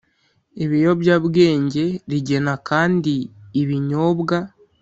ibiyobyabwenge 0.63 1.83
Rigena 2.09 2.53
kandi 2.69 3.13
ibinyobwa 3.61 4.37